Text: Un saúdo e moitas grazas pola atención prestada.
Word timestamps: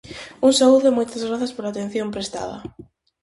Un 0.47 0.51
saúdo 0.59 0.85
e 0.89 0.93
moitas 0.97 1.25
grazas 1.27 1.53
pola 1.55 1.69
atención 1.71 2.13
prestada. 2.15 2.57